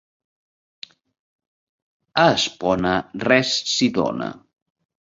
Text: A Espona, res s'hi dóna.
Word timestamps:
A 2.25 2.27
Espona, 2.39 2.95
res 3.29 3.57
s'hi 3.75 3.93
dóna. 4.01 4.37